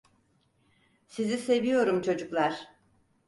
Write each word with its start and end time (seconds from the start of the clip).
Sizi 1.07 1.37
seviyorum 1.37 2.01
çocuklar. 2.01 2.67